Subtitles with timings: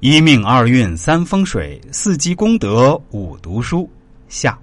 [0.00, 3.86] 一命二运三风水四积功德五读书
[4.30, 4.58] 下。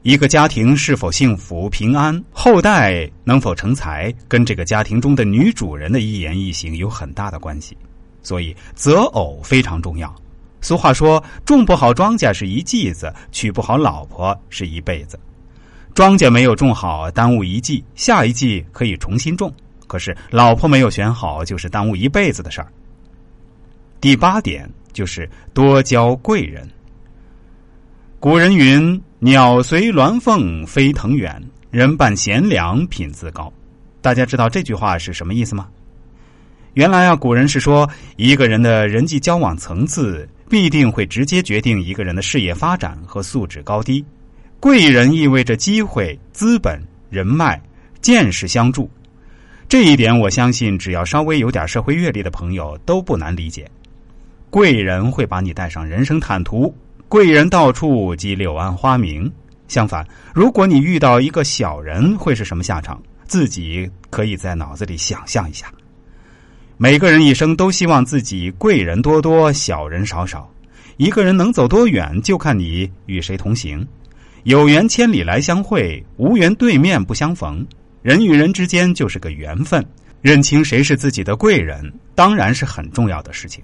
[0.00, 7.76] 一个家庭是否幸福平安，后代能否成才，跟这个家庭中的女主人的一言一行有很大的关系。
[8.22, 10.14] 所以择偶非常重要。
[10.62, 15.20] 俗话说：“种不好庄稼是一季子，娶不好老婆是一辈子。”
[15.92, 19.50] 庄稼没有种好，耽误一季，下一季可以重新种；
[19.86, 22.72] 可是老婆没有选好，就是耽误一辈子的事儿。
[24.00, 26.68] 第八点就是多交贵人。
[28.20, 33.52] 古人云：“鸟随鸾凤飞腾远，人伴贤良品自高。”
[34.00, 35.68] 大家知道这句话是什么意思吗？
[36.74, 44.04] 原来啊，古人是说，一个人的人际交往层次必定会直接决定一个人的事业发展和素质高低。
[44.60, 46.80] 贵人意味着机会、资本、
[47.10, 47.60] 人脉、
[48.00, 48.88] 见识相助。
[49.68, 53.68] 这一点，我相信只要稍微有点社会阅历的朋友都不难理解。
[54.50, 56.74] 贵人会把你带上人生坦途，
[57.06, 59.30] 贵人到处即柳暗花明。
[59.68, 63.00] 相反，如果你遇到一个小人，会是什么下场？
[63.26, 65.70] 自己可以在脑子里想象一下。
[66.78, 70.50] 每个人一生都希望自己贵人多多，小人少少。
[70.96, 73.86] 一个人能走多远，就看你与谁同行。
[74.44, 77.64] 有缘千里来相会，无缘对面不相逢。
[78.00, 79.84] 人与人之间就是个缘分，
[80.22, 83.62] 认清谁是自己的贵人，当然是很重要的事情。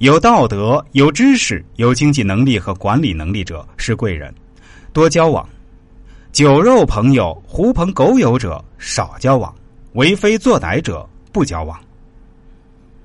[0.00, 4.34] 有道德、有知识、有经济能力和管理能力者是贵人，
[4.94, 5.46] 多交往；
[6.32, 9.54] 酒肉朋友、狐朋狗友者少交往；
[9.92, 11.78] 为非作歹者不交往。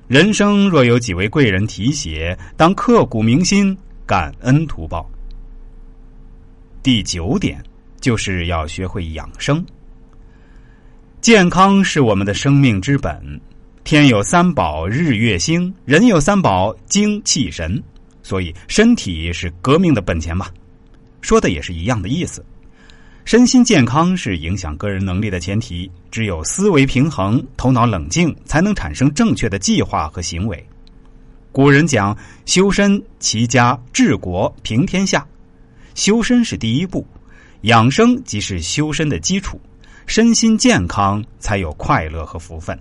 [0.07, 5.05] 人生若有几位贵人提携，当刻骨铭心，感恩图报。
[6.81, 7.61] 第九点
[7.99, 9.61] 就是要学会养生。
[11.19, 13.41] 健康是我们的生命之本，
[13.85, 17.79] 天有三宝，日月星；人有三宝，精气神。
[18.23, 20.47] 所以，身体是革命的本钱嘛。
[21.21, 22.43] 说的也是一样的意思。
[23.25, 30.67] 身心健康是影响个人能力的前提，只有思维平衡、头脑冷静，才能产生正确的计划和行为。
[31.51, 32.17] 古人讲
[32.47, 35.23] 修身、齐家、治国、平天下，
[35.93, 37.05] 修身是第一步，
[37.61, 39.61] 养生即是修身的基础，
[40.07, 42.75] 身心健康才有快乐和福分。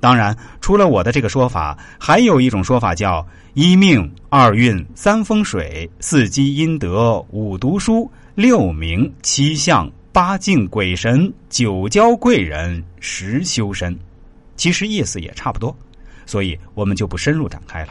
[0.00, 3.24] 当然，除了我的这个说法，还有一种说法叫
[3.54, 8.10] 一命二运三风水四积阴德五读书。
[8.36, 13.94] 六名七相八敬鬼神九交贵人十修身，
[14.56, 15.76] 其实意思也差不多，
[16.24, 17.88] 所以我们就不深入展开了。